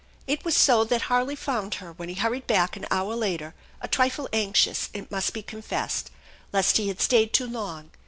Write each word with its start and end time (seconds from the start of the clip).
It 0.25 0.43
was 0.43 0.57
so 0.57 0.83
that 0.85 1.03
Harley 1.03 1.35
found 1.35 1.75
her 1.75 1.91
when 1.93 2.09
he 2.09 2.15
hurried 2.15 2.47
back 2.47 2.75
an 2.75 2.87
hour 2.89 3.15
later, 3.15 3.53
a 3.81 3.87
trifle 3.87 4.27
anxious, 4.33 4.89
it 4.95 5.11
must 5.11 5.31
be 5.31 5.43
con 5.43 5.61
fessed, 5.61 6.09
lest 6.51 6.77
he 6.77 6.87
had 6.87 6.99
stayed 6.99 7.33
too 7.33 7.45
long. 7.45 7.91